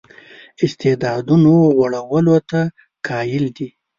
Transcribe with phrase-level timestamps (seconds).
[0.63, 2.59] استعدادونو غوړولو ته
[3.07, 3.69] قایل دی.